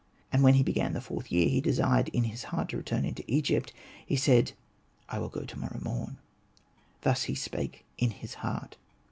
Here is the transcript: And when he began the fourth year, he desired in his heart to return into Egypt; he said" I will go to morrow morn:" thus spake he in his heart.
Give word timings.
And 0.33 0.41
when 0.41 0.55
he 0.55 0.63
began 0.63 0.93
the 0.93 0.99
fourth 0.99 1.31
year, 1.31 1.47
he 1.47 1.61
desired 1.61 2.07
in 2.09 2.23
his 2.23 2.45
heart 2.45 2.69
to 2.69 2.77
return 2.77 3.05
into 3.05 3.23
Egypt; 3.27 3.71
he 4.03 4.15
said" 4.15 4.53
I 5.09 5.19
will 5.19 5.29
go 5.29 5.41
to 5.45 5.59
morrow 5.59 5.77
morn:" 5.79 6.17
thus 7.03 7.27
spake 7.37 7.85
he 7.95 8.05
in 8.05 8.09
his 8.11 8.33
heart. 8.41 8.77